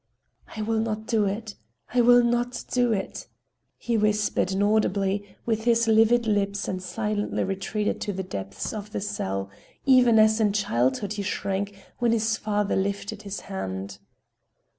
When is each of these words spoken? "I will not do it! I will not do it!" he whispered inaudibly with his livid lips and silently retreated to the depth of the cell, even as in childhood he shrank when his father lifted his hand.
"I 0.57 0.63
will 0.63 0.79
not 0.79 1.05
do 1.05 1.25
it! 1.25 1.53
I 1.93 2.01
will 2.01 2.23
not 2.23 2.63
do 2.71 2.91
it!" 2.91 3.27
he 3.77 3.97
whispered 3.97 4.51
inaudibly 4.53 5.37
with 5.45 5.65
his 5.65 5.87
livid 5.87 6.25
lips 6.25 6.67
and 6.67 6.81
silently 6.81 7.43
retreated 7.43 8.01
to 8.01 8.11
the 8.13 8.23
depth 8.23 8.73
of 8.73 8.93
the 8.93 8.99
cell, 9.01 9.51
even 9.85 10.17
as 10.17 10.41
in 10.41 10.53
childhood 10.53 11.13
he 11.13 11.21
shrank 11.21 11.77
when 11.99 12.13
his 12.13 12.35
father 12.35 12.75
lifted 12.75 13.21
his 13.21 13.41
hand. 13.41 13.99